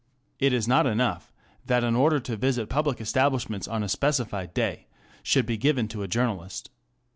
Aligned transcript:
It 0.39 0.51
is 0.51 0.67
not 0.67 0.87
enough 0.87 1.31
that 1.67 1.83
an 1.83 1.95
order 1.95 2.19
to 2.21 2.35
visit 2.35 2.69
public 2.69 2.99
establishments 2.99 3.67
on 3.67 3.83
a 3.83 3.87
specified 3.87 4.51
day 4.51 4.87
should 5.21 5.45
be 5.45 5.57
given 5.57 5.87
to 5.89 6.01
a 6.01 6.07
journalist. 6.07 6.71